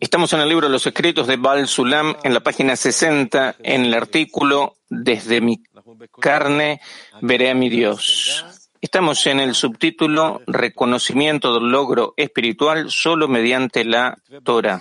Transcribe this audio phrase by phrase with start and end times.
[0.00, 3.94] Estamos en el libro Los escritos de Baal Sulam, en la página 60, en el
[3.94, 5.60] artículo Desde mi
[6.20, 6.80] carne
[7.20, 8.57] veré a mi Dios.
[8.80, 14.80] Estamos en el subtítulo Reconocimiento del logro espiritual solo mediante la Torah.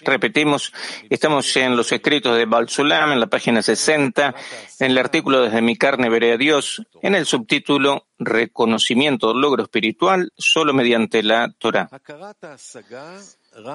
[0.00, 0.72] Repetimos,
[1.08, 4.34] estamos en los escritos de Balsulam, en la página 60,
[4.80, 9.62] en el artículo Desde mi carne veré a Dios, en el subtítulo Reconocimiento del logro
[9.62, 11.88] espiritual solo mediante la Torah.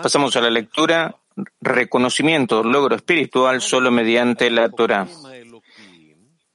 [0.01, 1.15] Pasamos a la lectura
[1.61, 5.07] Reconocimiento del logro espiritual solo mediante la Torah.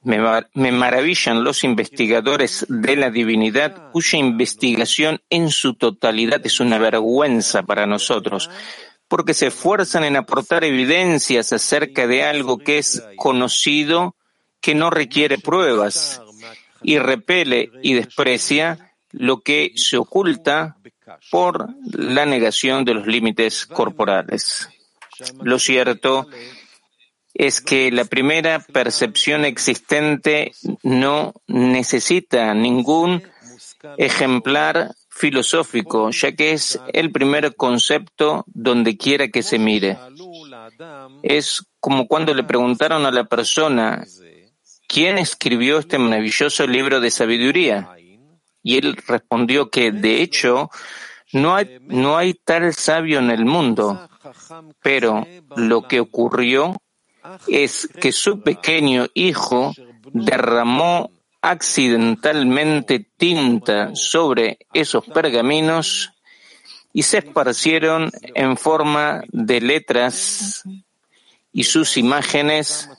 [0.01, 7.63] Me, maravillan los investigadores de la divinidad cuya investigación en su totalidad es una vergüenza
[7.63, 8.49] para nosotros,
[9.09, 14.15] porque se esfuerzan en aportar evidencias acerca de algo que es conocido,
[14.61, 16.21] que no requiere pruebas,
[16.81, 20.77] y repele y desprecia lo que se oculta
[21.31, 24.69] por la negación de los límites corporales.
[25.41, 26.58] Lo cierto es
[27.61, 30.51] que la primera percepción existente
[30.83, 33.23] no necesita ningún
[33.97, 39.97] ejemplar filosófico, ya que es el primer concepto donde quiera que se mire.
[41.23, 44.05] Es como cuando le preguntaron a la persona,
[44.89, 47.89] ¿quién escribió este maravilloso libro de sabiduría?
[48.61, 50.69] Y él respondió que, de hecho,
[51.31, 54.09] no hay, no hay tal sabio en el mundo,
[54.81, 56.75] pero lo que ocurrió
[57.47, 59.73] es que su pequeño hijo
[60.13, 66.11] derramó accidentalmente tinta sobre esos pergaminos
[66.91, 70.63] y se esparcieron en forma de letras
[71.51, 72.89] y sus imágenes,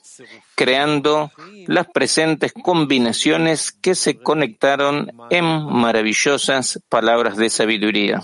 [0.55, 1.31] creando
[1.67, 8.21] las presentes combinaciones que se conectaron en maravillosas palabras de sabiduría.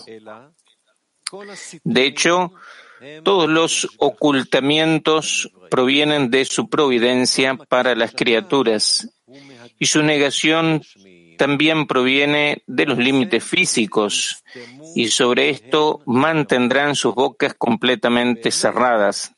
[1.85, 2.53] De hecho,
[3.22, 9.08] todos los ocultamientos provienen de su providencia para las criaturas
[9.79, 10.83] y su negación
[11.36, 14.42] también proviene de los límites físicos
[14.95, 19.35] y sobre esto mantendrán sus bocas completamente cerradas,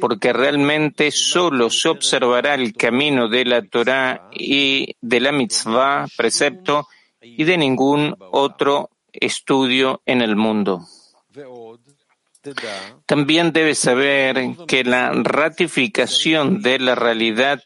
[0.00, 6.86] porque realmente solo se observará el camino de la Torah y de la mitzvah, precepto,
[7.20, 10.86] y de ningún otro estudio en el mundo.
[13.06, 17.62] También debe saber que la ratificación de la realidad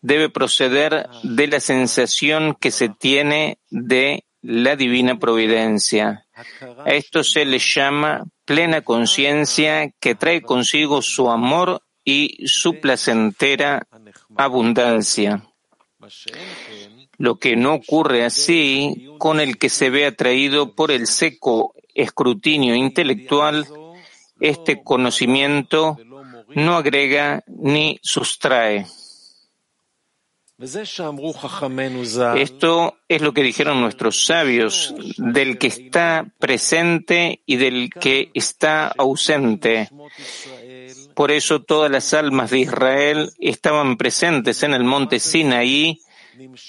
[0.00, 6.26] debe proceder de la sensación que se tiene de la divina providencia.
[6.84, 13.86] A esto se le llama plena conciencia que trae consigo su amor y su placentera
[14.36, 15.44] abundancia.
[17.18, 22.74] Lo que no ocurre así con el que se ve atraído por el seco escrutinio
[22.74, 23.66] intelectual
[24.40, 25.98] este conocimiento
[26.54, 28.86] no agrega ni sustrae.
[32.36, 38.88] Esto es lo que dijeron nuestros sabios, del que está presente y del que está
[38.88, 39.88] ausente.
[41.14, 46.02] Por eso todas las almas de Israel estaban presentes en el monte Sinaí,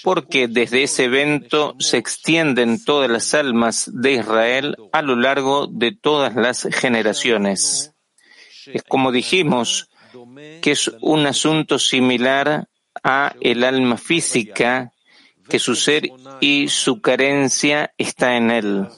[0.02, 5.92] porque desde ese evento se extienden todas las almas de Israel a lo largo de
[5.92, 7.94] todas las generaciones.
[8.66, 9.88] Es como dijimos,
[10.60, 12.68] que es un asunto similar
[13.02, 14.92] a el alma física,
[15.48, 16.08] que su ser
[16.40, 18.88] y su carencia está en él.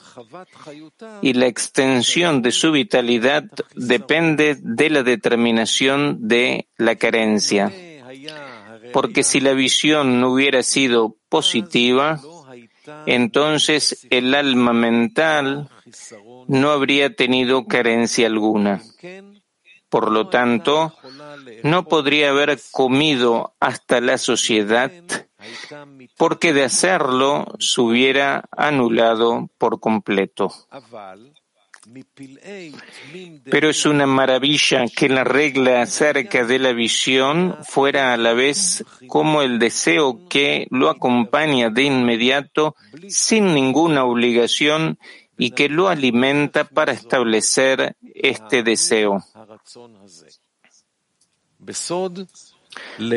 [1.23, 7.73] Y la extensión de su vitalidad depende de la determinación de la carencia
[8.95, 12.21] porque si la visión no hubiera sido positiva,
[13.07, 15.69] entonces el alma mental
[16.47, 18.81] no habría tenido carencia alguna.
[19.89, 20.95] Por lo tanto,
[21.65, 24.93] no podría haber comido hasta la sociedad,
[26.17, 30.53] porque de hacerlo se hubiera anulado por completo.
[33.51, 38.85] Pero es una maravilla que la regla acerca de la visión fuera a la vez
[39.07, 42.75] como el deseo que lo acompaña de inmediato
[43.09, 44.99] sin ninguna obligación
[45.37, 49.23] y que lo alimenta para establecer este deseo.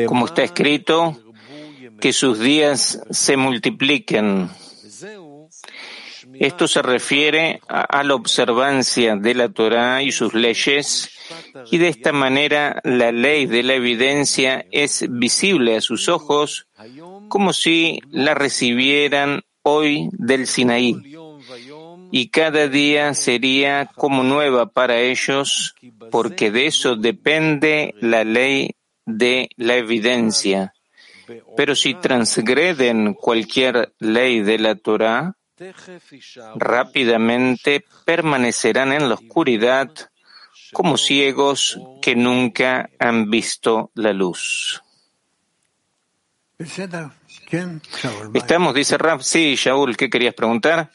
[0.06, 1.16] Como está escrito,
[2.00, 4.50] que sus días se multipliquen.
[6.34, 11.10] Esto se refiere a, la observancia de la Torah y sus leyes,
[11.70, 16.66] y de esta manera la ley de la evidencia es visible a sus ojos
[17.28, 20.96] como si la recibieran hoy del Sinaí.
[22.10, 25.74] y cada día sería como nueva para ellos,
[26.10, 30.72] porque de eso depende la ley de la evidencia.
[31.56, 35.37] Pero si transgreden cualquier ley de la Torah,
[36.56, 39.90] rápidamente permanecerán en la oscuridad
[40.72, 44.82] como ciegos que nunca han visto la luz.
[48.34, 48.74] ¿Estamos?
[48.74, 49.22] Dice Raf.
[49.22, 50.90] Sí, Shaul, ¿qué querías preguntar?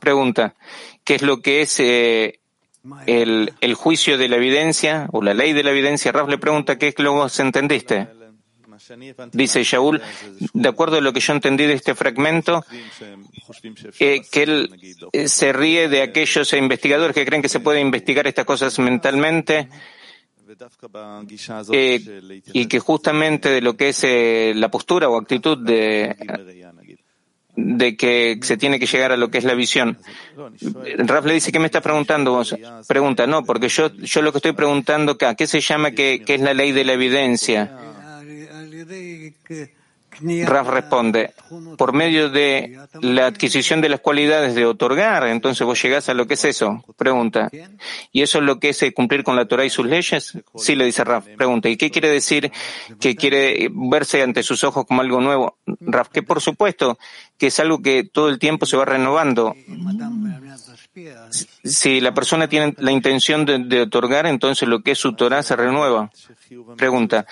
[0.00, 0.54] Pregunta,
[1.04, 2.40] ¿qué es lo que es eh,
[3.06, 6.12] el, el, juicio de la evidencia o la ley de la evidencia?
[6.12, 8.19] Raf le pregunta, ¿qué es lo que entendiste?
[9.32, 10.00] Dice Shaul,
[10.52, 12.64] de acuerdo a lo que yo entendí de este fragmento,
[13.98, 18.26] eh, que él eh, se ríe de aquellos investigadores que creen que se puede investigar
[18.26, 19.68] estas cosas mentalmente
[21.72, 22.00] eh,
[22.52, 24.04] y que justamente de lo que es
[24.56, 26.16] la postura o actitud de,
[27.96, 29.98] que se tiene que llegar a lo que es la visión.
[30.98, 32.42] Raf le dice, ¿qué me estás preguntando?
[32.88, 36.34] Pregunta, no, porque yo, yo lo que estoy preguntando acá, ¿qué se llama que, que
[36.34, 37.86] es la ley de la evidencia?
[40.44, 41.32] Raf responde,
[41.78, 46.26] por medio de la adquisición de las cualidades de otorgar, entonces vos llegás a lo
[46.26, 46.84] que es eso.
[46.96, 47.48] Pregunta,
[48.12, 50.36] ¿y eso es lo que es eh, cumplir con la Torah y sus leyes?
[50.56, 51.26] Sí, le dice Raf.
[51.36, 52.50] Pregunta, ¿y qué quiere decir
[53.00, 55.58] que quiere verse ante sus ojos como algo nuevo?
[55.80, 56.98] Raf, que por supuesto
[57.38, 59.54] que es algo que todo el tiempo se va renovando.
[61.62, 65.54] Si la persona tiene la intención de, otorgar, entonces lo que es su Torah se
[65.54, 66.10] renueva.
[66.76, 67.26] Pregunta,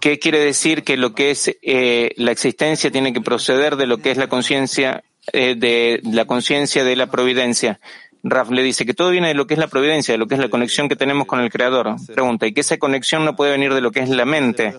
[0.00, 3.98] ¿qué quiere decir que lo que es eh, la existencia tiene que proceder de lo
[3.98, 5.02] que es la conciencia,
[5.32, 7.80] eh, de la conciencia de la providencia?
[8.28, 10.34] Raf le dice que todo viene de lo que es la providencia, de lo que
[10.34, 11.96] es la conexión que tenemos con el Creador.
[12.06, 14.74] Pregunta, ¿y que esa conexión no puede venir de lo que es la mente?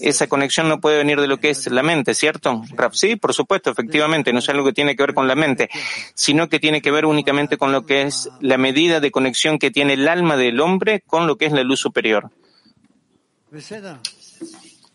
[0.00, 2.62] Esa conexión no puede venir de lo que es la mente, ¿cierto?
[2.74, 5.68] Raf, sí, por supuesto, efectivamente, no es algo que tiene que ver con la mente,
[6.14, 9.70] sino que tiene que ver únicamente con lo que es la medida de conexión que
[9.70, 12.30] tiene el alma del hombre con lo que es la luz superior.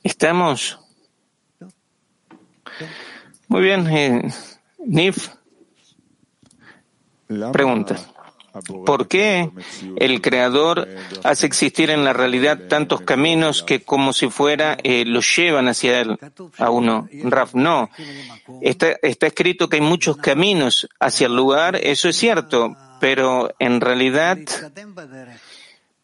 [0.03, 0.79] ¿Estamos?
[3.47, 4.21] Muy bien, eh,
[4.85, 5.29] Nif.
[7.51, 7.95] Pregunta.
[8.85, 9.49] ¿Por qué
[9.97, 10.87] el Creador
[11.23, 15.99] hace existir en la realidad tantos caminos que como si fuera eh, los llevan hacia
[15.99, 16.17] él
[16.57, 17.09] a uno?
[17.23, 17.89] Raf, no.
[18.61, 23.81] Está, está escrito que hay muchos caminos hacia el lugar, eso es cierto, pero en
[23.81, 24.37] realidad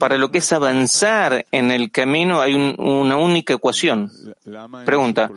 [0.02, 4.12] para lo que es avanzar en el camino hay una única ecuación.
[4.84, 5.30] Pregunta,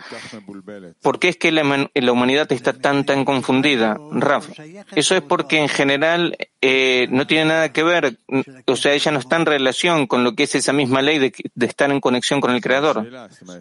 [1.03, 3.99] ¿por qué es que la, humanidad está tan tan confundida?
[4.11, 4.49] Raf,
[4.97, 8.17] eso es porque en general eh, no tiene nada que ver,
[8.65, 11.35] o sea, ella no está en relación con lo que es esa misma ley de,
[11.67, 13.07] estar en conexión con el Creador.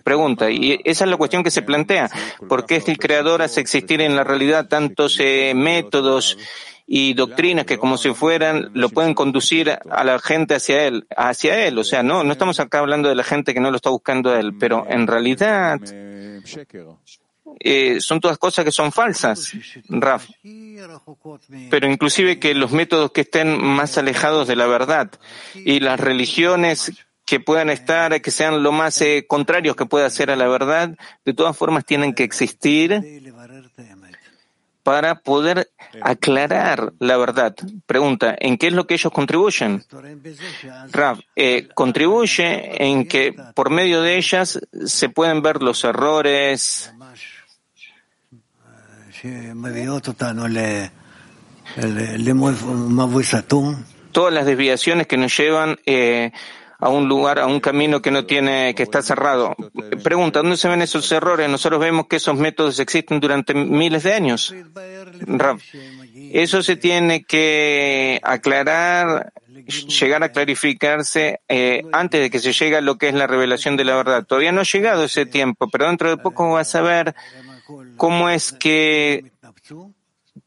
[0.05, 2.09] Pregunta, y esa es la cuestión que se plantea,
[2.47, 6.37] ¿por qué es que el Creador hace existir en la realidad tantos eh, métodos?
[6.95, 11.65] Y doctrinas que como si fueran lo pueden conducir a la gente hacia él, hacia
[11.65, 11.79] él.
[11.79, 14.29] O sea, no, no estamos acá hablando de la gente que no lo está buscando
[14.29, 15.79] a él, pero en realidad
[17.59, 19.53] eh, son todas cosas que son falsas,
[19.89, 20.29] Raf.
[21.71, 25.09] Pero inclusive que los métodos que estén más alejados de la verdad
[25.55, 26.91] y las religiones
[27.25, 30.95] que puedan estar, que sean lo más eh, contrarios que pueda ser a la verdad,
[31.25, 33.01] de todas formas tienen que existir
[34.83, 35.71] para poder
[36.01, 37.55] aclarar la verdad.
[37.85, 39.83] Pregunta, ¿en qué es lo que ellos contribuyen?
[40.91, 46.93] Rav, eh, contribuye en que por medio de ellas se pueden ver los errores
[54.11, 56.31] todas las desviaciones que nos llevan eh,
[56.83, 59.55] a un lugar, a un camino que no tiene, que está cerrado.
[60.03, 61.47] Pregunta, ¿dónde se ven esos errores?
[61.47, 64.53] Nosotros vemos que esos métodos existen durante miles de años.
[66.33, 69.31] Eso se tiene que aclarar,
[69.97, 73.77] llegar a clarificarse eh, antes de que se llegue a lo que es la revelación
[73.77, 74.25] de la verdad.
[74.25, 77.15] Todavía no ha llegado ese tiempo, pero dentro de poco vas a ver
[77.95, 79.31] cómo es que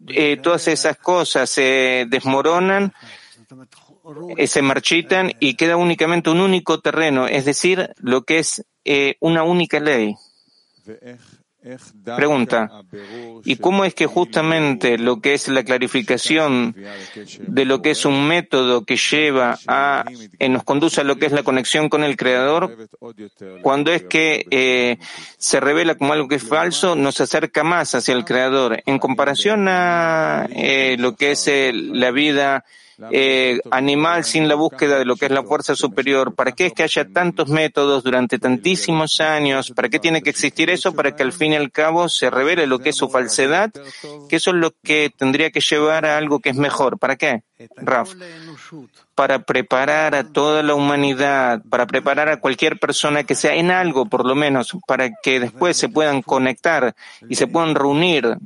[0.08, 2.92] eh, todas esas cosas se desmoronan
[4.46, 9.42] se marchitan y queda únicamente un único terreno, es decir, lo que es eh, una
[9.42, 10.14] única ley.
[12.04, 12.70] Pregunta,
[13.44, 16.76] ¿y cómo es que justamente lo que es la clarificación
[17.40, 20.04] de lo que es un método que lleva a,
[20.38, 22.88] eh, nos conduce a lo que es la conexión con el Creador,
[23.62, 24.96] cuando es que
[25.38, 29.66] se revela como algo que es falso, nos acerca más hacia el Creador, en comparación
[29.66, 30.46] a
[30.98, 32.64] lo que es la vida
[33.10, 36.34] eh, animal sin la búsqueda de lo que es la fuerza superior?
[36.34, 39.72] ¿Para qué es que haya tantos métodos durante tantísimos años?
[39.74, 40.94] ¿Para qué tiene que existir eso?
[40.94, 43.72] Para que al fin y al cabo se revele lo que es su falsedad,
[44.28, 46.98] que eso es lo que tendría que llevar a algo que es mejor.
[46.98, 47.42] ¿Para qué?
[47.76, 48.12] Raf,
[49.14, 54.06] para preparar a toda la humanidad, para preparar a cualquier persona que sea en algo,
[54.06, 56.94] por lo menos, para que después se puedan conectar
[57.28, 58.36] y se puedan reunir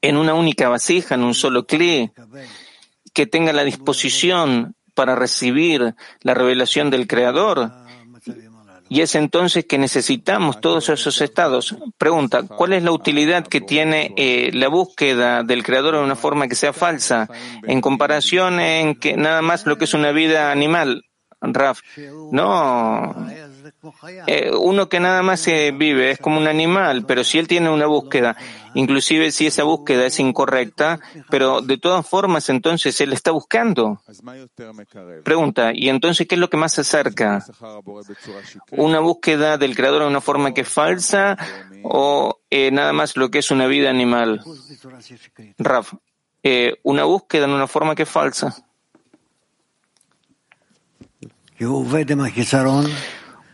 [0.00, 2.12] en una única vasija, en un solo clé,
[3.12, 7.72] que tenga la disposición para recibir la revelación del Creador.
[8.88, 11.76] Y es entonces que necesitamos todos esos estados.
[11.96, 16.46] Pregunta, ¿cuál es la utilidad que tiene eh, la búsqueda del Creador de una forma
[16.46, 17.26] que sea falsa
[17.62, 21.04] en comparación en que nada más lo que es una vida animal?
[21.40, 21.80] Raf,
[22.30, 23.26] no,
[24.58, 27.86] uno que nada más se vive es como un animal, pero si él tiene una
[27.86, 28.36] búsqueda,
[28.74, 31.00] inclusive si esa búsqueda es incorrecta,
[31.30, 34.00] pero de todas formas entonces él está buscando.
[35.24, 37.44] Pregunta, ¿y entonces qué es lo que más se acerca?
[38.70, 41.36] ¿Una búsqueda del creador de una forma que es falsa
[41.82, 44.42] o eh, nada más lo que es una vida animal?
[45.58, 45.94] Raf,
[46.42, 48.64] eh, una búsqueda en una forma que es falsa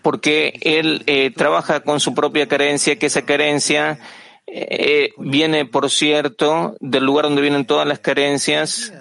[0.02, 3.98] porque él eh, trabaja con su propia carencia, que esa carencia
[4.46, 8.92] eh, viene, por cierto, del lugar donde vienen todas las carencias,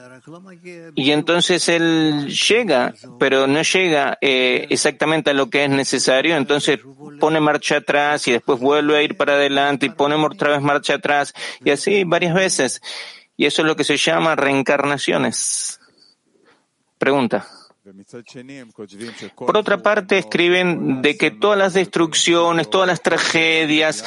[0.95, 6.79] y entonces él llega, pero no llega eh, exactamente a lo que es necesario, entonces
[7.19, 10.95] pone marcha atrás y después vuelve a ir para adelante y pone otra vez marcha
[10.95, 12.81] atrás, y así varias veces.
[13.37, 15.79] Y eso es lo que se llama reencarnaciones.
[16.97, 17.47] Pregunta.
[19.35, 24.03] Por otra parte, escriben de que todas las destrucciones, todas las tragedias,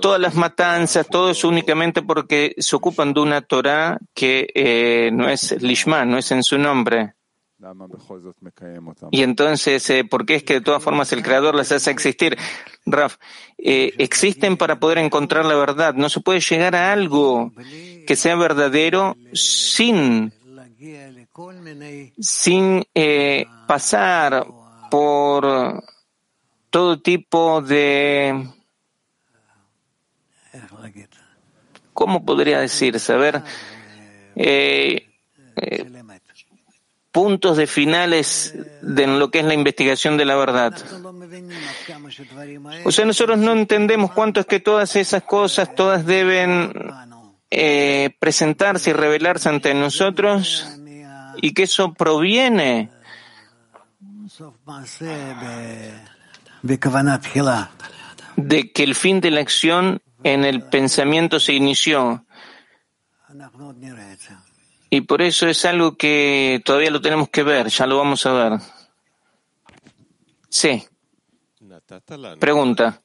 [0.00, 5.28] todas las matanzas, todo es únicamente porque se ocupan de una Torah que eh, no
[5.28, 7.14] es Lishma, no es en su nombre.
[9.10, 12.36] Y entonces, eh, ¿por qué es que de todas formas el Creador las hace existir?
[12.84, 13.16] Raf,
[13.56, 15.94] eh, existen para poder encontrar la verdad.
[15.94, 17.52] No se puede llegar a algo
[18.06, 20.32] que sea verdadero sin
[22.18, 24.46] sin eh, pasar
[24.90, 25.82] por
[26.70, 28.48] todo tipo de,
[31.92, 32.98] ¿cómo podría decir?
[32.98, 33.42] Saber
[34.34, 35.08] eh,
[35.56, 35.86] eh,
[37.12, 40.74] puntos de finales de lo que es la investigación de la verdad.
[42.84, 46.72] O sea, nosotros no entendemos cuánto es que todas esas cosas, todas deben
[48.18, 50.76] presentarse y revelarse ante nosotros
[51.36, 52.90] y que eso proviene
[58.36, 62.24] de que el fin de la acción en el pensamiento se inició.
[64.90, 68.32] Y por eso es algo que todavía lo tenemos que ver, ya lo vamos a
[68.32, 68.60] ver.
[70.48, 70.86] Sí.
[72.40, 73.00] Pregunta.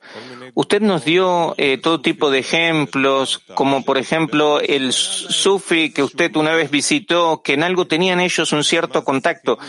[0.55, 6.35] Usted nos dio eh, todo tipo de ejemplos, como por ejemplo el sufi que usted
[6.35, 9.59] una vez visitó, que en algo tenían ellos un cierto contacto.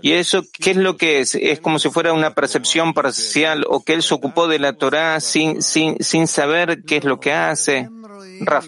[0.00, 1.34] ¿Y eso qué es lo que es?
[1.34, 5.20] ¿Es como si fuera una percepción parcial o que él se ocupó de la Torah
[5.20, 7.88] sin, sin, sin saber qué es lo que hace?
[8.40, 8.66] Raf.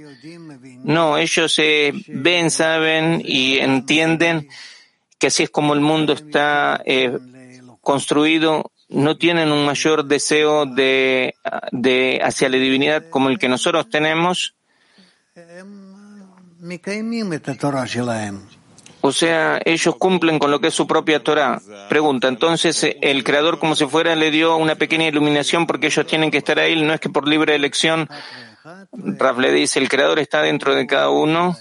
[0.83, 4.49] No, ellos eh, ven, saben y entienden
[5.19, 7.17] que así es como el mundo está eh,
[7.81, 11.35] construido no tienen un mayor deseo de,
[11.73, 14.55] de hacia la divinidad como el que nosotros tenemos.
[19.00, 21.61] O sea, ellos cumplen con lo que es su propia Torah.
[21.91, 26.31] Pregunta, entonces el Creador como si fuera le dio una pequeña iluminación porque ellos tienen
[26.31, 28.09] que estar ahí, no es que por libre elección.
[28.93, 31.55] Raf le dice, el Creador está dentro de cada uno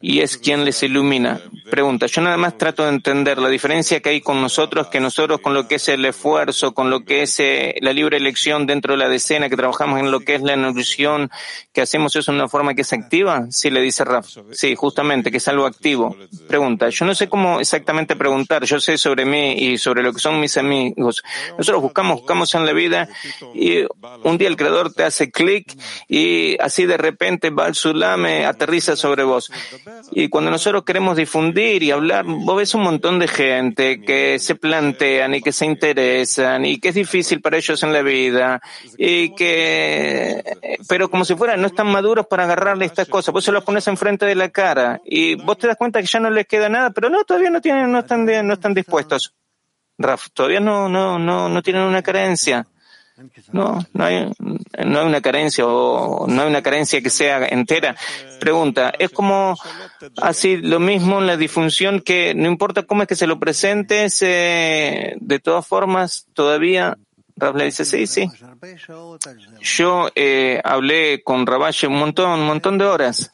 [0.00, 1.40] y es quien les ilumina.
[1.70, 5.40] Pregunta, yo nada más trato de entender la diferencia que hay con nosotros, que nosotros
[5.40, 8.94] con lo que es el esfuerzo, con lo que es eh, la libre elección dentro
[8.94, 11.30] de la decena, que trabajamos en lo que es la nutrición,
[11.72, 13.46] que hacemos eso de una forma que es activa.
[13.50, 14.28] Sí, le dice Raf.
[14.52, 16.16] Sí, justamente, que es algo activo.
[16.46, 20.20] Pregunta, yo no sé cómo exactamente preguntar, yo sé sobre mí y sobre lo que
[20.20, 21.22] son mis amigos.
[21.58, 23.08] Nosotros buscamos, buscamos en la vida
[23.54, 23.84] y
[24.22, 25.76] un día el creador te hace clic
[26.08, 29.50] y así de repente va al sulame, aterriza sobre vos.
[30.12, 34.54] Y cuando nosotros queremos difundir y hablar, vos ves un montón de gente que se
[34.54, 38.60] plantean y que se interesan y que es difícil para ellos en la vida
[38.96, 40.42] y que,
[40.88, 43.32] pero como si fueran, no están maduros para agarrarle estas cosas.
[43.32, 46.20] Vos se los pones enfrente de la cara y vos te das cuenta que ya
[46.20, 49.34] no les queda nada, pero no, todavía no tienen, no están, no están dispuestos.
[49.98, 52.66] Raf, todavía no, no, no, no tienen una creencia.
[53.52, 57.96] No, no hay, no hay una carencia o no hay una carencia que sea entera.
[58.38, 59.56] Pregunta, es como
[60.22, 64.10] así lo mismo en la disfunción que no importa cómo es que se lo presente,
[64.10, 66.96] se, de todas formas todavía
[67.38, 68.28] Rav dice, sí, sí.
[69.60, 73.32] Yo eh, hablé con Rabash un montón, un montón de horas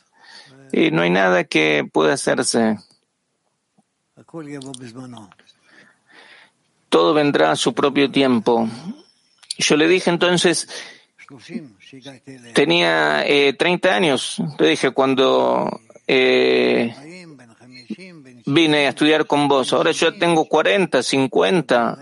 [0.72, 2.78] y no hay nada que pueda hacerse.
[6.88, 8.68] Todo vendrá a su propio tiempo.
[9.58, 10.68] Yo le dije entonces,
[12.54, 14.36] tenía eh, 30 años.
[14.58, 16.94] Le dije, cuando eh,
[18.46, 21.98] vine a estudiar con vos, ahora yo tengo 40, 50.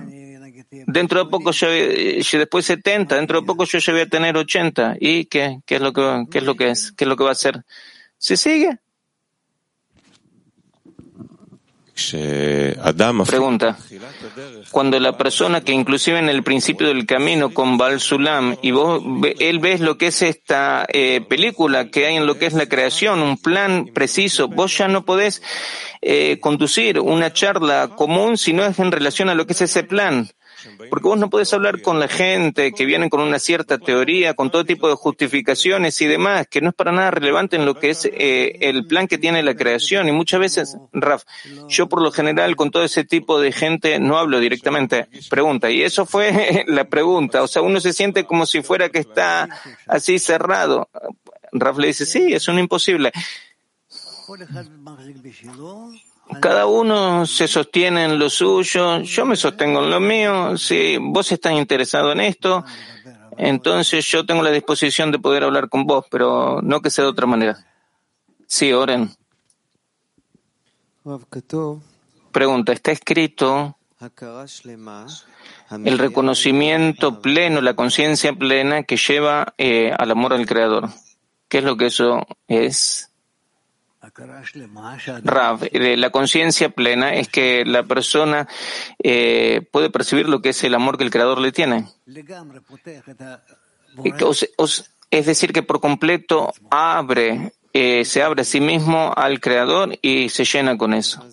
[0.86, 4.96] Dentro de poco yo, después 70, dentro de poco yo ya voy a tener 80.
[4.98, 6.92] ¿Y qué, qué es lo que, qué es lo que es?
[6.92, 7.62] ¿Qué es lo que va a hacer?
[8.18, 8.78] ¿Se sigue?
[13.28, 13.76] Pregunta.
[14.70, 19.02] Cuando la persona que inclusive en el principio del camino con Bal Sulam y vos,
[19.38, 22.66] él ves lo que es esta eh, película que hay en lo que es la
[22.66, 25.42] creación, un plan preciso, vos ya no podés
[26.00, 29.84] eh, conducir una charla común si no es en relación a lo que es ese
[29.84, 30.28] plan.
[30.90, 34.50] Porque vos no podés hablar con la gente que viene con una cierta teoría, con
[34.50, 37.90] todo tipo de justificaciones y demás, que no es para nada relevante en lo que
[37.90, 40.08] es eh, el plan que tiene la creación.
[40.08, 41.24] Y muchas veces, Raf,
[41.68, 45.08] yo por lo general con todo ese tipo de gente no hablo directamente.
[45.28, 45.70] Pregunta.
[45.70, 47.42] Y eso fue la pregunta.
[47.42, 49.48] O sea, uno se siente como si fuera que está
[49.86, 50.88] así cerrado.
[51.52, 53.12] Raf le dice, sí, es un imposible.
[56.40, 60.56] Cada uno se sostiene en lo suyo, yo me sostengo en lo mío.
[60.56, 62.64] Si vos estás interesado en esto,
[63.36, 67.10] entonces yo tengo la disposición de poder hablar con vos, pero no que sea de
[67.10, 67.66] otra manera.
[68.46, 69.10] Sí, oren.
[72.30, 73.76] Pregunta, está escrito
[75.84, 80.88] el reconocimiento pleno, la conciencia plena que lleva eh, al amor al Creador.
[81.48, 83.11] ¿Qué es lo que eso es?
[85.22, 88.48] Rav, la conciencia plena es que la persona
[89.02, 91.86] eh, puede percibir lo que es el amor que el Creador le tiene.
[95.10, 100.30] Es decir, que por completo abre, eh, se abre a sí mismo al Creador y
[100.30, 101.24] se llena con eso.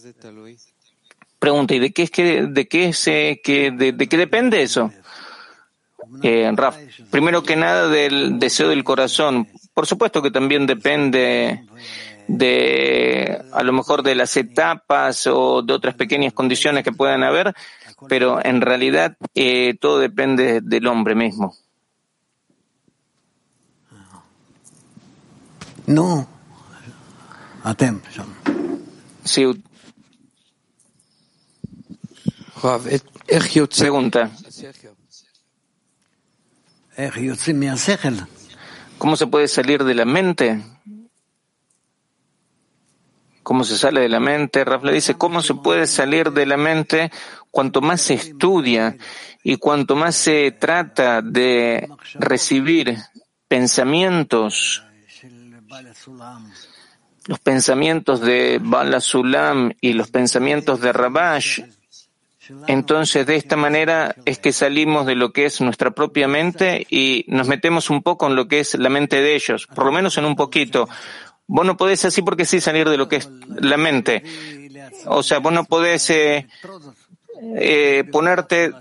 [1.39, 4.91] Pregunta, ¿y de qué es que, de qué se, que, de, qué depende eso?
[6.22, 6.78] Eh, Raf,
[7.10, 9.48] primero que nada del deseo del corazón.
[9.74, 11.63] Por supuesto que también depende
[12.30, 17.56] de a lo mejor de las etapas o de otras pequeñas condiciones que puedan haber,
[18.08, 21.56] pero en realidad eh, todo depende del hombre mismo.
[25.88, 26.28] No.
[29.24, 29.63] Sí.
[33.80, 34.30] Pregunta.
[39.00, 40.62] ¿Cómo se puede salir de la mente?
[43.50, 44.64] Cómo se sale de la mente.
[44.64, 47.10] Rafla dice, ¿cómo se puede salir de la mente
[47.50, 48.96] cuanto más se estudia
[49.44, 52.96] y cuanto más se trata de recibir
[53.48, 54.84] pensamientos,
[57.26, 61.62] los pensamientos de Bala Sulam y los pensamientos de Rabash?
[62.68, 67.26] Entonces, de esta manera es que salimos de lo que es nuestra propia mente y
[67.28, 70.20] nos metemos un poco en lo que es la mente de ellos, por lo menos
[70.20, 70.88] en un poquito.
[71.52, 74.24] Vos no podés así porque sí salir de lo que es la mente.
[75.08, 76.48] O sea, vos no podés eh,
[77.56, 78.72] eh, ponerte,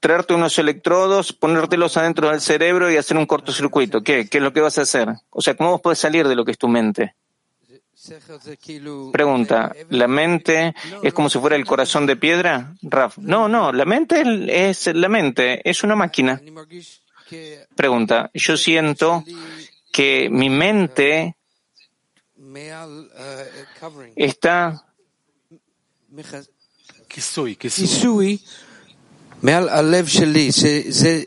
[0.00, 4.02] traerte unos electrodos, ponértelos adentro del cerebro y hacer un cortocircuito.
[4.02, 4.28] ¿Qué?
[4.28, 5.08] ¿Qué es lo que vas a hacer?
[5.30, 7.14] O sea, ¿cómo vos podés salir de lo que es tu mente?
[9.12, 12.74] Pregunta, ¿la mente es como si fuera el corazón de piedra?
[12.82, 16.42] Raf, no, no, la mente es la mente, es una máquina.
[17.76, 19.22] Pregunta, yo siento
[19.92, 21.36] que mi mente
[24.16, 24.84] está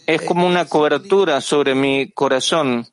[0.06, 2.88] es como una cobertura sobre mi corazón.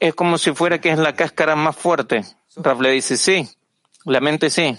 [0.00, 2.24] Es como si fuera que es la cáscara más fuerte.
[2.56, 3.48] Raf le dice, sí,
[4.04, 4.76] la mente sí.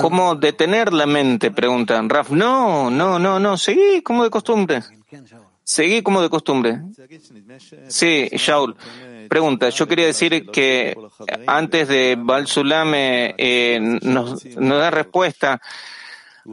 [0.00, 1.50] ¿Cómo detener la mente?
[1.50, 2.08] Preguntan.
[2.08, 4.82] Raf, no, no, no, no, seguí como de costumbre.
[5.62, 6.82] Seguí como de costumbre.
[7.88, 8.76] Sí, Shaul.
[9.28, 10.96] Pregunta, yo quería decir que
[11.46, 15.60] antes de Balsulame eh, nos, da respuesta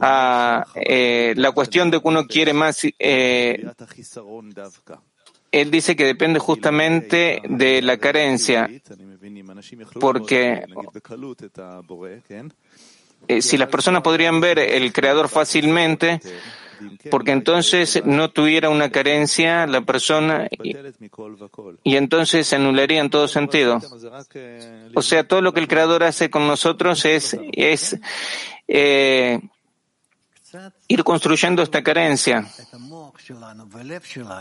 [0.00, 3.66] a eh, la cuestión de que uno quiere más eh,
[5.52, 8.70] él dice que depende justamente de la carencia,
[10.00, 10.64] porque
[13.28, 16.20] eh, si las personas podrían ver el creador fácilmente,
[17.10, 20.76] porque entonces no tuviera una carencia la persona y,
[21.84, 23.80] y entonces se anularía en todo sentido.
[24.94, 27.98] O sea, todo lo que el creador hace con nosotros es, es
[28.68, 29.40] eh,
[30.88, 32.46] ir construyendo esta carencia.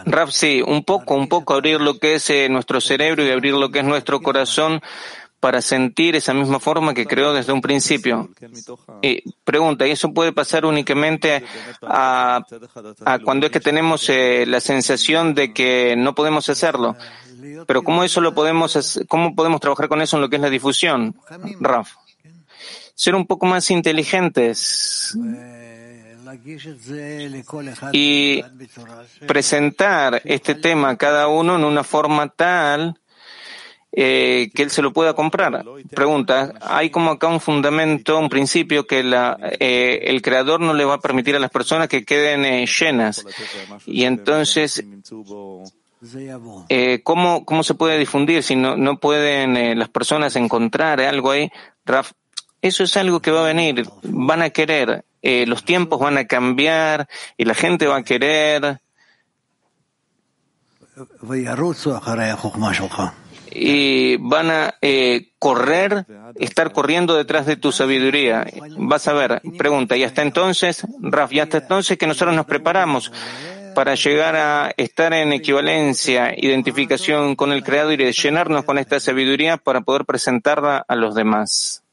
[0.05, 3.53] Raf, sí, un poco, un poco abrir lo que es eh, nuestro cerebro y abrir
[3.53, 4.81] lo que es nuestro corazón
[5.39, 8.29] para sentir esa misma forma que creó desde un principio.
[9.01, 11.43] Y pregunta, ¿y eso puede pasar únicamente
[11.81, 12.41] a,
[13.23, 16.97] cuando es que tenemos eh, la sensación de que no podemos hacerlo?
[17.65, 20.49] Pero ¿cómo eso lo podemos, cómo podemos trabajar con eso en lo que es la
[20.49, 21.15] difusión?
[21.61, 21.91] Raf.
[22.93, 25.17] Ser un poco más inteligentes
[27.93, 28.43] y
[29.27, 32.99] presentar este tema a cada uno en una forma tal
[33.91, 35.65] eh, que él se lo pueda comprar.
[35.89, 40.85] Pregunta, hay como acá un fundamento, un principio que la, eh, el creador no le
[40.85, 43.25] va a permitir a las personas que queden eh, llenas.
[43.85, 44.83] Y entonces,
[46.69, 51.51] eh, ¿cómo, ¿cómo se puede difundir si no, no pueden las personas encontrar algo ahí?
[51.85, 52.11] Raf,
[52.61, 56.25] eso es algo que va a venir, van a querer, eh, los tiempos van a
[56.25, 58.79] cambiar y la gente va a querer
[63.51, 68.45] y van a eh, correr, estar corriendo detrás de tu sabiduría.
[68.77, 73.11] Vas a ver, pregunta, y hasta entonces, Raf, y hasta entonces que nosotros nos preparamos
[73.75, 79.57] para llegar a estar en equivalencia, identificación con el Creador y llenarnos con esta sabiduría
[79.57, 81.83] para poder presentarla a los demás.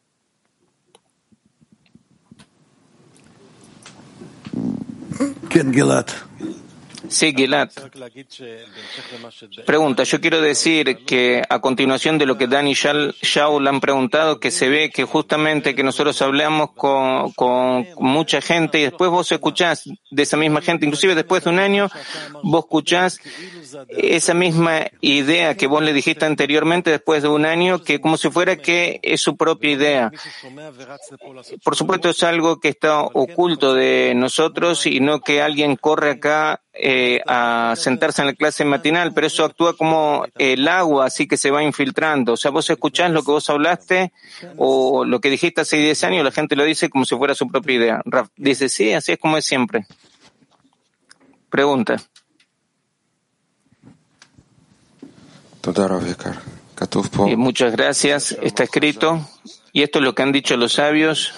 [5.57, 6.15] Кенгелат.
[7.09, 7.71] Sí, Gilad.
[9.65, 14.51] Pregunta, yo quiero decir que a continuación de lo que Dani Shaul han preguntado, que
[14.51, 19.85] se ve que justamente que nosotros hablamos con, con mucha gente y después vos escuchás
[20.11, 21.89] de esa misma gente, inclusive después de un año,
[22.43, 23.21] vos escuchás
[23.89, 28.31] esa misma idea que vos le dijiste anteriormente después de un año, que como si
[28.31, 30.13] fuera que es su propia idea.
[31.65, 36.63] Por supuesto es algo que está oculto de nosotros y no que alguien corre acá
[36.79, 41.37] eh, a sentarse en la clase matinal, pero eso actúa como el agua, así que
[41.37, 42.35] se va infiltrando.
[42.35, 44.13] O sea, vos escuchás lo que vos hablaste
[44.57, 47.49] o lo que dijiste hace 10 años, la gente lo dice como si fuera su
[47.49, 48.03] propia idea.
[48.37, 49.87] dice, sí, así es como es siempre.
[51.49, 51.97] Pregunta.
[57.27, 58.37] Y muchas gracias.
[58.43, 59.27] Está escrito,
[59.73, 61.33] y esto es lo que han dicho los sabios,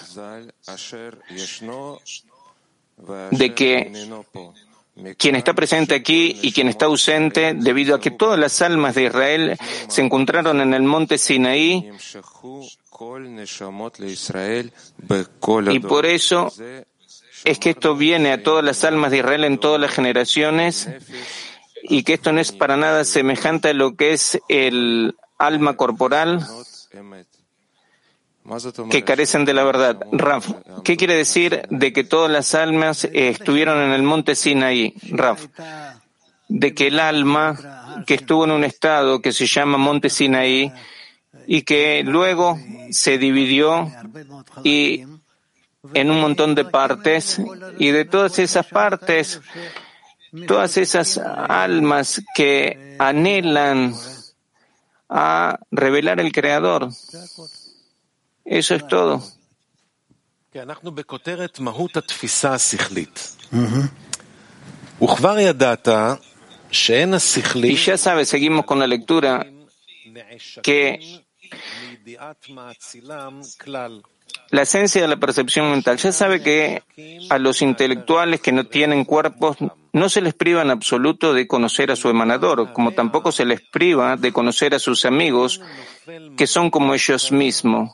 [3.30, 3.92] de que
[5.16, 9.04] quien está presente aquí y quien está ausente, debido a que todas las almas de
[9.04, 9.56] Israel
[9.88, 11.90] se encontraron en el monte Sinaí,
[15.70, 16.52] y por eso
[17.44, 20.88] es que esto viene a todas las almas de Israel en todas las generaciones
[21.82, 26.44] y que esto no es para nada semejante a lo que es el alma corporal
[28.90, 29.98] que carecen de la verdad.
[30.12, 30.50] Raf,
[30.84, 34.94] ¿qué quiere decir de que todas las almas estuvieron en el monte Sinaí?
[35.10, 35.46] Raf,
[36.48, 40.72] de que el alma que estuvo en un estado que se llama monte Sinaí
[41.46, 42.58] y que luego
[42.90, 43.90] se dividió
[44.64, 45.04] y
[45.94, 47.40] en un montón de partes
[47.78, 49.40] y de todas esas partes
[50.46, 53.94] todas esas almas que anhelan
[55.08, 56.90] a revelar el Creador.
[58.48, 59.22] Eso es todo.
[67.72, 69.46] Y ya sabes, seguimos con la lectura,
[70.62, 71.22] que
[74.50, 75.98] la esencia de la percepción mental.
[75.98, 76.82] Ya sabe que
[77.30, 79.58] a los intelectuales que no tienen cuerpos
[79.92, 83.60] no se les priva en absoluto de conocer a su emanador, como tampoco se les
[83.60, 85.60] priva de conocer a sus amigos,
[86.36, 87.92] que son como ellos mismos.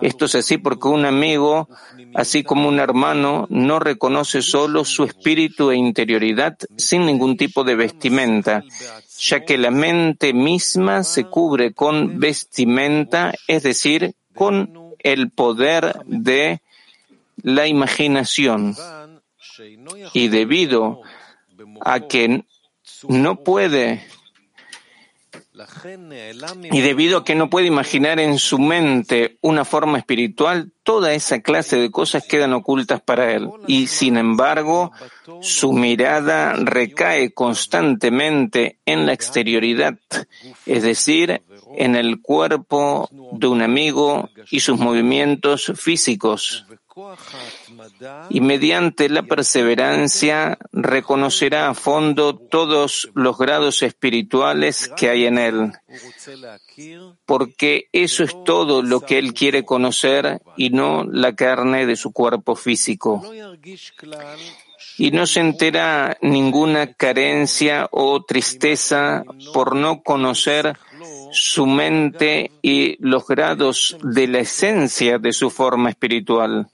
[0.00, 1.68] Esto es así porque un amigo,
[2.14, 7.74] así como un hermano, no reconoce solo su espíritu e interioridad sin ningún tipo de
[7.74, 8.64] vestimenta,
[9.18, 16.60] ya que la mente misma se cubre con vestimenta, es decir, con el poder de
[17.42, 18.76] la imaginación.
[20.12, 21.00] Y debido
[21.80, 22.44] a que
[23.08, 24.04] no puede
[26.70, 31.40] Y debido a que no puede imaginar en su mente una forma espiritual, toda esa
[31.40, 33.48] clase de cosas quedan ocultas para él.
[33.66, 34.92] Y sin embargo,
[35.40, 39.98] su mirada recae constantemente en la exterioridad,
[40.66, 41.42] es decir,
[41.76, 46.66] en el cuerpo de un amigo y sus movimientos físicos
[48.30, 55.72] y mediante la perseverancia reconocerá a fondo todos los grados espirituales que hay en él,
[57.26, 62.12] porque eso es todo lo que él quiere conocer y no la carne de su
[62.12, 63.22] cuerpo físico.
[64.96, 70.76] Y no sentirá ninguna carencia o tristeza por no conocer
[71.32, 76.68] su mente y los grados de la esencia de su forma espiritual,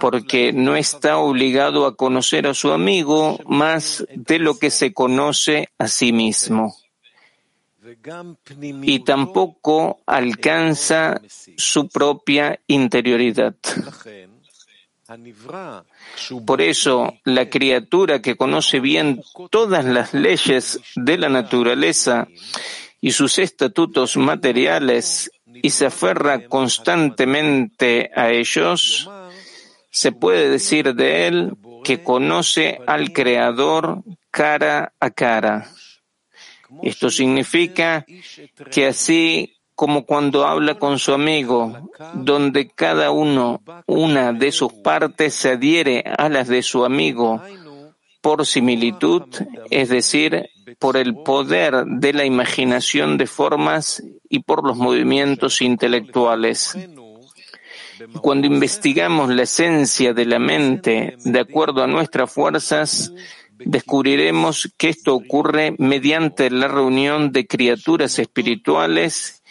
[0.00, 5.68] porque no está obligado a conocer a su amigo más de lo que se conoce
[5.78, 6.74] a sí mismo.
[8.82, 11.20] Y tampoco alcanza
[11.56, 13.54] su propia interioridad.
[16.46, 22.26] Por eso, la criatura que conoce bien todas las leyes de la naturaleza
[23.04, 29.10] y sus estatutos materiales y se aferra constantemente a ellos,
[29.90, 31.52] se puede decir de él
[31.84, 35.68] que conoce al Creador cara a cara.
[36.82, 38.06] Esto significa
[38.70, 45.34] que así como cuando habla con su amigo, donde cada uno, una de sus partes
[45.34, 47.42] se adhiere a las de su amigo
[48.24, 49.24] por similitud,
[49.70, 56.74] es decir, por el poder de la imaginación de formas y por los movimientos intelectuales.
[58.22, 63.12] Cuando investigamos la esencia de la mente de acuerdo a nuestras fuerzas,
[63.58, 69.42] descubriremos que esto ocurre mediante la reunión de criaturas espirituales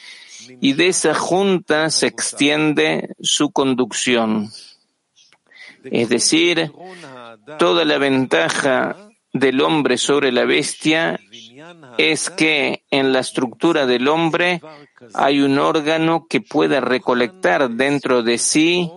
[0.62, 4.50] y de esa junta se extiende su conducción.
[5.84, 6.72] Es decir,
[7.60, 8.96] toda la ventaja
[9.32, 11.20] del hombre sobre la bestia
[11.98, 14.62] es que en la estructura del hombre
[15.14, 18.92] hay un órgano que pueda recolectar dentro de sí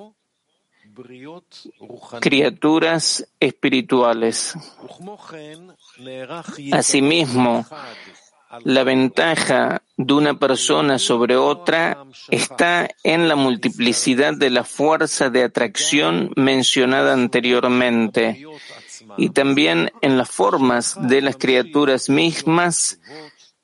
[2.21, 4.55] criaturas espirituales.
[6.73, 7.67] Asimismo,
[8.65, 15.43] la ventaja de una persona sobre otra está en la multiplicidad de la fuerza de
[15.43, 18.47] atracción mencionada anteriormente
[19.17, 23.01] y también en las formas de las criaturas mismas,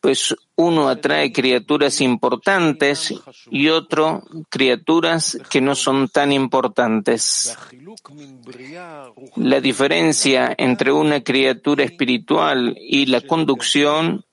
[0.01, 3.15] pues uno atrae criaturas importantes
[3.51, 7.57] y otro criaturas que no son tan importantes.
[9.37, 14.25] La diferencia entre una criatura espiritual y la conducción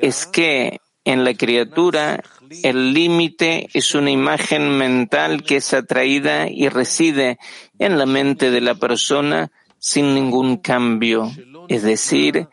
[0.00, 2.22] es que en la criatura
[2.62, 7.38] el límite es una imagen mental que es atraída y reside
[7.78, 11.30] en la mente de la persona sin ningún cambio,
[11.68, 12.48] es decir,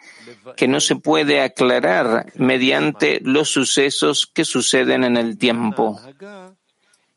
[0.55, 5.99] que no se puede aclarar mediante los sucesos que suceden en el tiempo.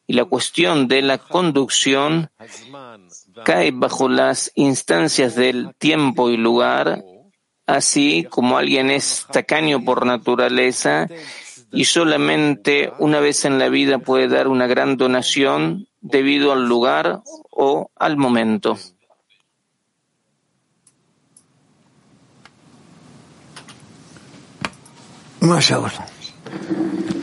[0.06, 2.30] Y la cuestión de la conducción
[3.44, 7.02] cae bajo las instancias del tiempo y lugar,
[7.66, 11.08] así como alguien es tacaño por naturaleza
[11.72, 17.22] y solamente una vez en la vida puede dar una gran donación debido al lugar
[17.50, 18.78] o al momento.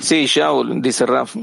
[0.01, 1.35] Sí, Shaul, dice Raf.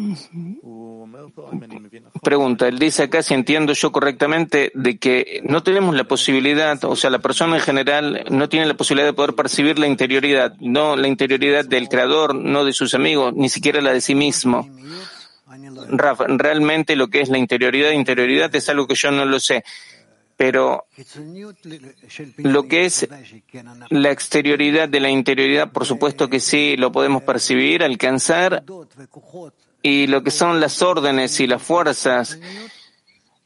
[2.23, 6.97] Pregunta, él dice acá si entiendo yo correctamente de que no tenemos la posibilidad, o
[6.97, 10.97] sea, la persona en general no tiene la posibilidad de poder percibir la interioridad, no
[10.97, 14.69] la interioridad del creador, no de sus amigos, ni siquiera la de sí mismo.
[15.89, 19.65] Raf, realmente lo que es la interioridad, interioridad es algo que yo no lo sé.
[20.37, 20.87] Pero
[22.39, 23.07] lo que es
[23.91, 28.65] la exterioridad de la interioridad, por supuesto que sí, lo podemos percibir, alcanzar,
[29.83, 32.39] y lo que son las órdenes y las fuerzas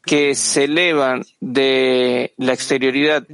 [0.04, 3.24] que se elevan de la exterioridad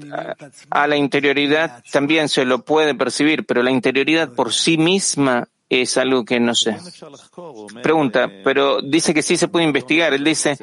[0.70, 5.96] a la interioridad también se lo puede percibir, pero la interioridad por sí misma es
[5.96, 6.76] algo que no sé.
[7.80, 10.12] Pregunta, pero dice que sí se puede investigar.
[10.12, 10.58] Él dice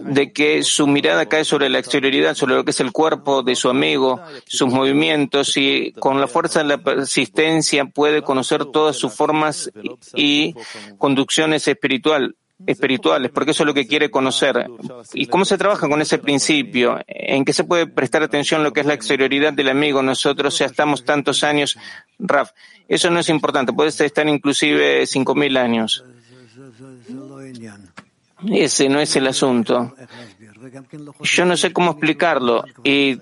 [0.00, 3.54] de que su mirada cae sobre la exterioridad, sobre lo que es el cuerpo de
[3.54, 9.12] su amigo, sus movimientos y con la fuerza de la persistencia puede conocer todas sus
[9.12, 9.70] formas
[10.14, 10.54] y
[10.96, 12.34] conducciones espiritual.
[12.66, 14.66] Espirituales, porque eso es lo que quiere conocer.
[15.14, 16.98] ¿Y cómo se trabaja con ese principio?
[17.06, 20.02] ¿En qué se puede prestar atención lo que es la exterioridad del amigo?
[20.02, 21.78] Nosotros ya estamos tantos años,
[22.18, 22.50] Raf,
[22.88, 26.04] eso no es importante, puede estar inclusive cinco mil años.
[28.50, 29.94] Ese no es el asunto.
[31.22, 33.18] Yo no sé cómo explicarlo y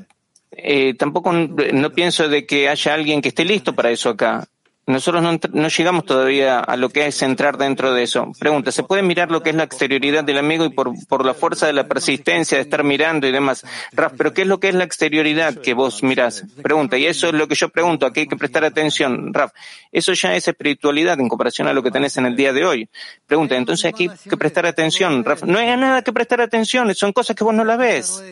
[0.51, 4.47] eh, tampoco no pienso de que haya alguien que esté listo para eso acá.
[4.87, 5.21] Nosotros
[5.53, 8.31] no, llegamos todavía a lo que es entrar dentro de eso.
[8.39, 11.35] Pregunta, ¿se puede mirar lo que es la exterioridad del amigo y por, por la
[11.35, 13.65] fuerza de la persistencia de estar mirando y demás?
[13.91, 16.45] Raf, ¿pero qué es lo que es la exterioridad que vos mirás?
[16.63, 19.35] Pregunta, y eso es lo que yo pregunto, aquí hay que prestar atención.
[19.35, 19.51] Raf,
[19.91, 22.89] eso ya es espiritualidad en comparación a lo que tenés en el día de hoy.
[23.27, 25.25] Pregunta, entonces aquí hay que prestar atención.
[25.25, 28.23] Raf, no hay nada que prestar atención, son cosas que vos no las ves.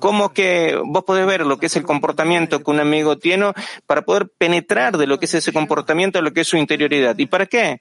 [0.00, 3.52] ¿Cómo que vos podés ver lo que es el comportamiento que un amigo tiene
[3.86, 7.16] para poder penetrar de lo que es ese comportamiento, lo que es su interioridad.
[7.18, 7.80] ¿Y para qué?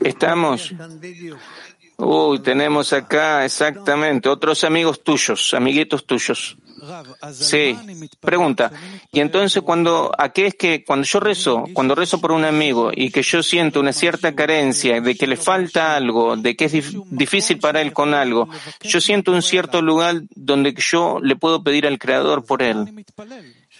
[0.00, 0.72] Estamos.
[1.96, 6.56] Uy, tenemos acá exactamente otros amigos tuyos, amiguitos tuyos.
[7.32, 7.76] Sí.
[8.20, 8.70] Pregunta.
[9.12, 12.90] Y entonces cuando, ¿a qué es que cuando yo rezo, cuando rezo por un amigo
[12.94, 16.72] y que yo siento una cierta carencia, de que le falta algo, de que es
[17.10, 18.48] difícil para él con algo,
[18.82, 23.04] yo siento un cierto lugar donde yo le puedo pedir al Creador por él.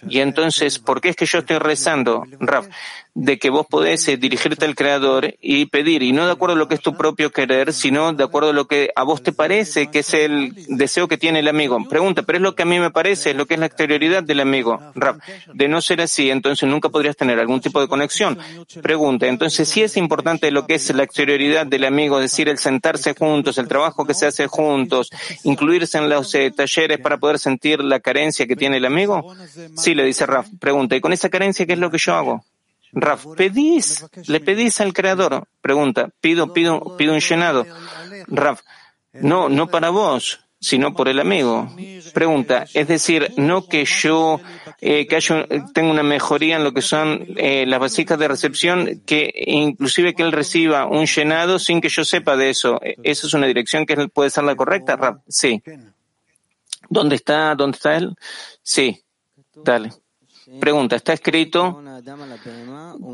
[0.09, 2.67] Y entonces, ¿por qué es que yo estoy rezando, Raf?
[3.15, 6.57] De que vos podés eh, dirigirte al Creador y pedir, y no de acuerdo a
[6.57, 9.31] lo que es tu propio querer, sino de acuerdo a lo que a vos te
[9.31, 11.77] parece que es el deseo que tiene el amigo.
[11.87, 14.23] Pregunta, pero es lo que a mí me parece, es lo que es la exterioridad
[14.23, 14.79] del amigo.
[14.95, 15.17] Raf,
[15.53, 18.37] de no ser así, entonces nunca podrías tener algún tipo de conexión.
[18.81, 22.57] Pregunta, entonces sí es importante lo que es la exterioridad del amigo, es decir, el
[22.57, 25.09] sentarse juntos, el trabajo que se hace juntos,
[25.43, 29.35] incluirse en los eh, talleres para poder sentir la carencia que tiene el amigo.
[29.75, 30.47] Sí, le dice Raf.
[30.59, 32.45] Pregunta, ¿y con esa carencia qué es lo que yo hago?
[32.91, 35.47] Raf, pedís, le pedís al creador.
[35.61, 37.65] Pregunta, pido, pido, pido un llenado.
[38.27, 38.61] Raf,
[39.13, 41.69] no, no para vos, sino por el amigo.
[42.13, 44.39] Pregunta, es decir, no que yo
[44.79, 49.01] eh, que haya, tenga una mejoría en lo que son eh, las vasijas de recepción,
[49.05, 52.79] que inclusive que él reciba un llenado sin que yo sepa de eso.
[52.81, 55.17] ¿Esa es una dirección que puede ser la correcta, Raf?
[55.27, 55.61] Sí.
[56.89, 58.15] ¿Dónde está, dónde está él?
[58.61, 59.01] Sí.
[59.55, 59.91] Dale.
[60.59, 61.81] Pregunta, está escrito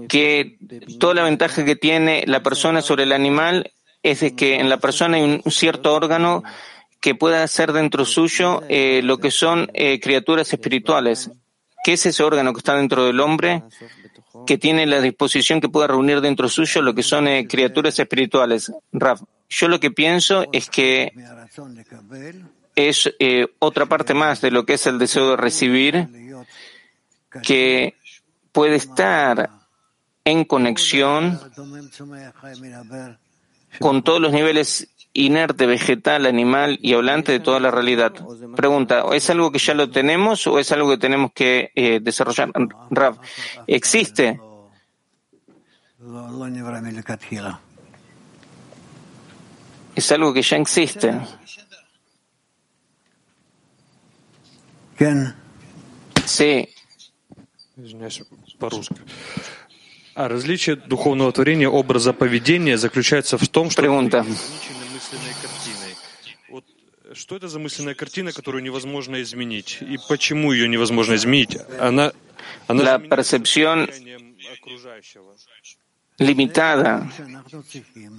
[0.08, 0.58] que
[1.00, 3.72] toda la ventaja que tiene la persona sobre el animal
[4.02, 6.44] es de que en la persona hay un cierto órgano
[7.00, 11.32] que pueda hacer dentro suyo eh, lo que son eh, criaturas espirituales.
[11.84, 13.64] ¿Qué es ese órgano que está dentro del hombre?
[14.46, 18.72] Que tiene la disposición que pueda reunir dentro suyo lo que son eh, criaturas espirituales.
[18.92, 21.14] Raf, yo lo que pienso es que
[22.76, 23.10] es
[23.60, 26.08] otra parte más de lo que es el deseo de recibir
[27.44, 27.96] que
[28.52, 29.50] puede estar
[30.26, 31.40] en conexión
[33.80, 38.14] con todos los niveles inerte, vegetal, animal y hablante de toda la realidad.
[38.56, 42.52] Pregunta, ¿es algo que ya lo tenemos o es algo que tenemos que eh, desarrollar?
[42.90, 43.20] Rav,
[43.68, 44.40] ¿existe?
[49.96, 51.20] Es algo que ya existe.
[56.26, 56.70] Sí,
[57.84, 58.22] Извиняюсь,
[58.60, 58.96] по-русски.
[60.16, 63.82] А различие духовного творения образа поведения заключается в том, что
[65.42, 65.96] картиной.
[66.50, 66.66] Вот
[67.14, 69.78] что это за мысленная картина, которую невозможно изменить?
[69.82, 71.58] И почему ее невозможно изменить?
[71.80, 72.12] Она,
[72.68, 73.90] она La percepción
[76.20, 77.10] limitada.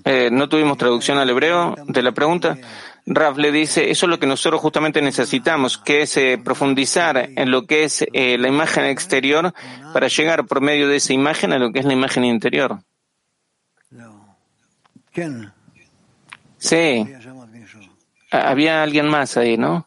[0.05, 2.59] Eh, no tuvimos traducción al hebreo de la pregunta.
[3.07, 7.51] Rav le dice, eso es lo que nosotros justamente necesitamos, que es eh, profundizar en
[7.51, 9.53] lo que es eh, la imagen exterior
[9.93, 12.81] para llegar por medio de esa imagen a lo que es la imagen interior.
[16.59, 17.07] Sí.
[18.31, 19.87] Había alguien más ahí, ¿no?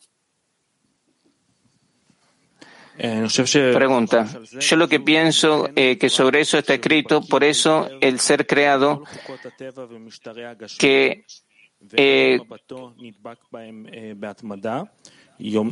[3.74, 4.28] Pregunta.
[4.60, 9.04] Yo lo que pienso eh, que sobre eso está escrito, por eso el ser creado
[10.78, 11.26] que
[11.92, 12.40] eh,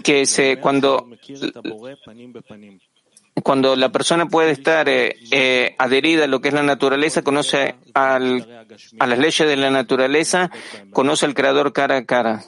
[0.03, 1.07] que se, cuando,
[3.43, 7.75] cuando la persona puede estar eh, eh, adherida a lo que es la naturaleza, conoce
[7.93, 10.51] a las leyes de la naturaleza,
[10.91, 12.43] conoce al Creador cara a cara,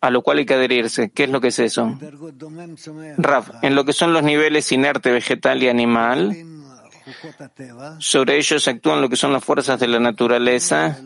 [0.00, 1.10] a lo cual hay que adherirse.
[1.10, 1.98] ¿Qué es lo que es eso?
[3.18, 6.36] Raf, en lo que son los niveles inerte, vegetal y animal,
[7.98, 10.98] sobre ellos actúan lo que son las fuerzas de la naturaleza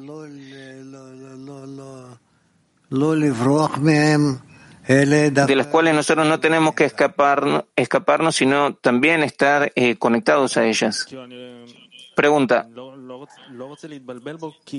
[4.89, 10.67] de las cuales nosotros no tenemos que escapar, escaparnos, sino también estar eh, conectados a
[10.67, 11.07] ellas.
[12.15, 12.69] Pregunta.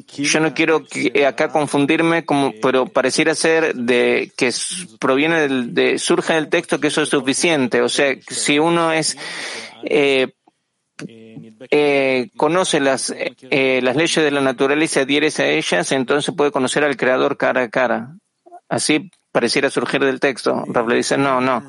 [0.08, 2.26] Yo no quiero que acá confundirme,
[2.62, 4.52] pero pareciera ser de que
[5.00, 7.82] proviene del, de, surge del texto que eso es suficiente.
[7.82, 9.18] O sea, si uno es
[9.84, 10.34] eh,
[11.72, 16.52] eh, conoce las, eh, las leyes de la naturaleza y adhieres a ellas, entonces puede
[16.52, 18.16] conocer al Creador cara a cara.
[18.68, 20.64] Así pareciera surgir del texto.
[20.68, 21.64] Rav le dice, no, no.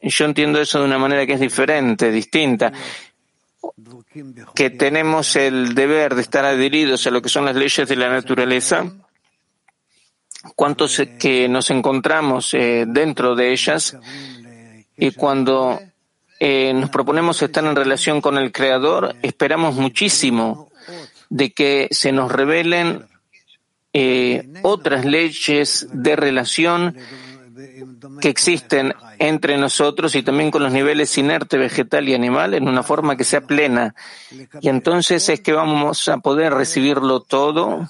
[0.00, 2.72] Yo entiendo eso de una manera que es diferente, distinta
[4.54, 8.10] que tenemos el deber de estar adheridos a lo que son las leyes de la
[8.10, 8.92] naturaleza,
[10.54, 13.96] cuántos que nos encontramos eh, dentro de ellas
[14.96, 15.80] y cuando
[16.40, 20.70] eh, nos proponemos estar en relación con el Creador, esperamos muchísimo
[21.28, 23.06] de que se nos revelen
[23.92, 26.96] eh, otras leyes de relación
[28.20, 32.82] que existen entre nosotros y también con los niveles inerte, vegetal y animal en una
[32.82, 33.94] forma que sea plena.
[34.60, 37.88] Y entonces es que vamos a poder recibirlo todo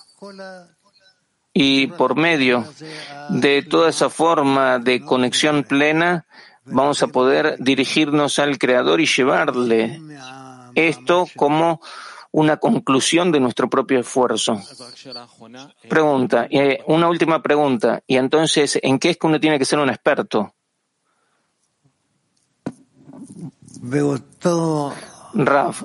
[1.55, 2.65] y por medio
[3.29, 6.27] de toda esa forma de conexión plena
[6.65, 10.01] vamos a poder dirigirnos al Creador y llevarle
[10.75, 11.81] esto como
[12.31, 14.61] una conclusión de nuestro propio esfuerzo.
[15.89, 18.03] Pregunta, eh, una última pregunta.
[18.07, 20.55] Y entonces, ¿en qué es que uno tiene que ser un experto?
[25.35, 25.83] Raf.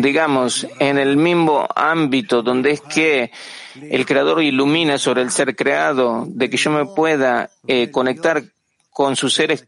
[0.00, 3.30] Digamos, en el mismo ámbito donde es que
[3.80, 8.42] el creador ilumina sobre el ser creado, de que yo me pueda eh, conectar
[8.90, 9.66] con sus seres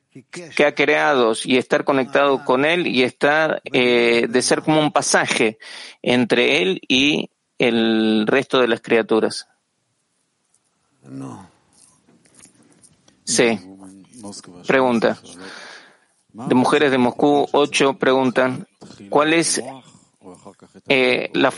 [0.57, 4.91] que ha creado y estar conectado con él y estar eh, de ser como un
[4.91, 5.59] pasaje
[6.01, 7.29] entre él y
[7.59, 9.49] el resto de las criaturas.
[13.25, 13.59] Sí.
[14.67, 15.19] Pregunta.
[16.33, 18.67] De mujeres de Moscú, ocho preguntan,
[19.09, 19.63] ¿cuál es
[20.89, 21.53] eh, la,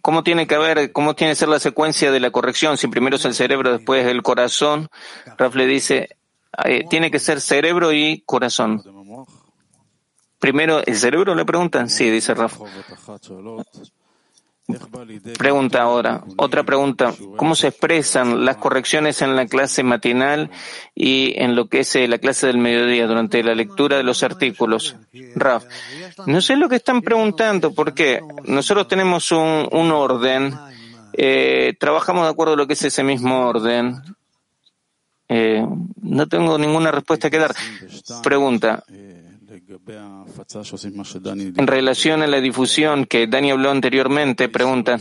[0.00, 2.78] cómo tiene que haber, cómo tiene que ser la secuencia de la corrección?
[2.78, 4.88] Si primero es el cerebro, después el corazón.
[5.36, 6.16] Raf le dice,
[6.64, 8.82] eh, tiene que ser cerebro y corazón.
[10.38, 11.88] Primero, ¿el cerebro le preguntan?
[11.88, 12.64] Sí, dice Rafa.
[15.36, 20.50] Pregunta ahora, otra pregunta, ¿cómo se expresan las correcciones en la clase matinal
[20.94, 24.22] y en lo que es eh, la clase del mediodía durante la lectura de los
[24.22, 24.96] artículos?
[25.34, 25.64] Raf,
[26.26, 30.54] no sé lo que están preguntando porque nosotros tenemos un, orden,
[31.12, 34.00] eh, trabajamos de acuerdo a lo que es ese mismo orden.
[35.28, 35.66] Eh,
[36.00, 37.54] no tengo ninguna respuesta que dar.
[38.22, 38.82] Pregunta.
[41.56, 44.98] En relación a la difusión que Dani habló anteriormente, pregunta,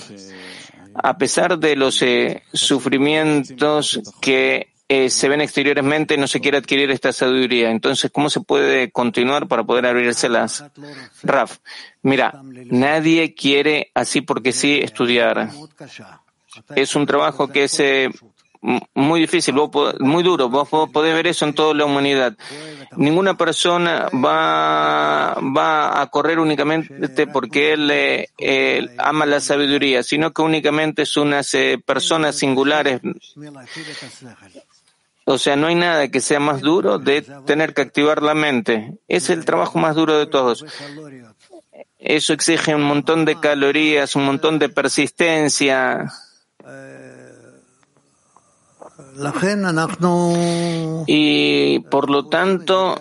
[0.95, 6.91] a pesar de los eh, sufrimientos que eh, se ven exteriormente, no se quiere adquirir
[6.91, 7.71] esta sabiduría.
[7.71, 10.65] Entonces, ¿cómo se puede continuar para poder abrirselas?
[11.23, 11.57] Raf,
[12.01, 15.49] mira, nadie quiere así porque sí estudiar.
[16.75, 18.11] Es un trabajo que se
[18.93, 19.55] muy difícil,
[19.99, 20.49] muy duro.
[20.49, 22.35] Vos podés ver eso en toda la humanidad.
[22.95, 31.01] Ninguna persona va, va a correr únicamente porque él, ama la sabiduría, sino que únicamente
[31.01, 33.01] es unas eh, personas singulares.
[35.25, 38.97] O sea, no hay nada que sea más duro de tener que activar la mente.
[39.07, 40.65] Es el trabajo más duro de todos.
[41.99, 46.11] Eso exige un montón de calorías, un montón de persistencia.
[51.07, 52.99] Y por lo tanto,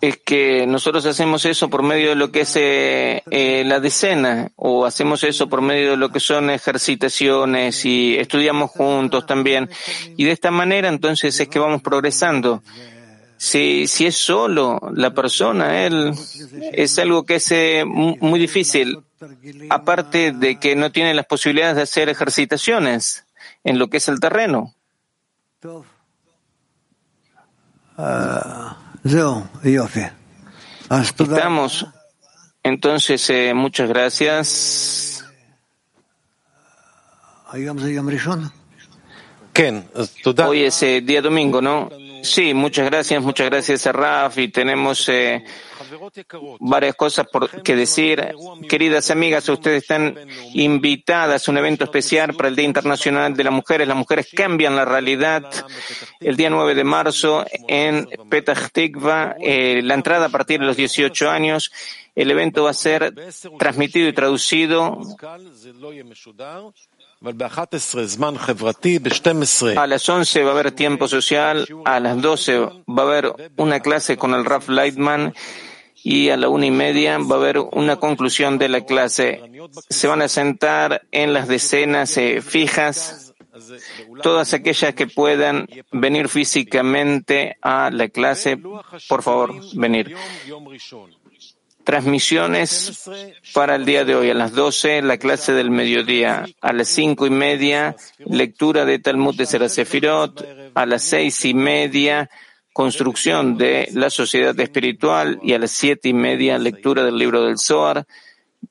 [0.00, 4.50] es que nosotros hacemos eso por medio de lo que es eh, eh, la decena,
[4.56, 9.68] o hacemos eso por medio de lo que son ejercitaciones y estudiamos juntos también.
[10.16, 12.62] Y de esta manera entonces es que vamos progresando.
[13.36, 16.12] Si, si es solo la persona, él
[16.72, 18.98] es algo que es eh, muy difícil,
[19.70, 23.24] aparte de que no tiene las posibilidades de hacer ejercitaciones
[23.62, 24.74] en lo que es el terreno.
[30.88, 31.86] Estamos.
[32.62, 35.24] Entonces, eh, muchas gracias.
[40.48, 41.88] Hoy es eh, día domingo, ¿no?
[42.22, 45.44] Sí, muchas gracias, muchas gracias a Raf y tenemos eh,
[46.60, 48.34] varias cosas por que decir.
[48.68, 50.16] Queridas amigas, ustedes están
[50.54, 53.88] invitadas a un evento especial para el Día Internacional de las Mujeres.
[53.88, 55.44] Las mujeres cambian la realidad.
[56.20, 60.76] El día 9 de marzo en Petah Tikva, eh, la entrada a partir de los
[60.76, 61.70] 18 años.
[62.14, 63.14] El evento va a ser
[63.58, 64.98] transmitido y traducido
[69.76, 73.80] a las 11 va a haber tiempo social, a las 12 va a haber una
[73.80, 75.34] clase con el Raf Lightman
[76.08, 79.42] y a la una y media va a haber una conclusión de la clase.
[79.90, 83.34] Se van a sentar en las decenas eh, fijas,
[84.22, 88.56] todas aquellas que puedan venir físicamente a la clase,
[89.06, 90.16] por favor, venir
[91.84, 93.08] transmisiones
[93.52, 94.30] para el día de hoy.
[94.30, 96.46] A las 12, la clase del mediodía.
[96.62, 100.72] A las cinco y media, lectura de Talmud de Serasefirot.
[100.74, 102.30] A las seis y media,
[102.78, 105.40] construcción de la sociedad espiritual.
[105.42, 108.06] Y a las siete y media, lectura del libro del Zohar.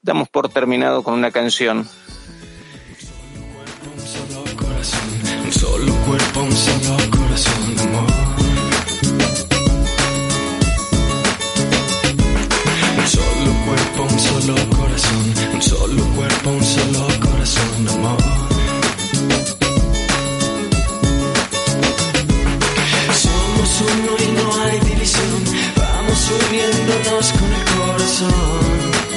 [0.01, 1.85] Damos por terminado con una canción.
[5.51, 7.63] solo cuerpo, un solo corazón,
[14.07, 18.36] un solo corazón, un solo cuerpo, un solo corazón, amor.
[23.79, 25.43] Uno y no hay división,
[25.75, 29.16] vamos uniéndonos con el corazón.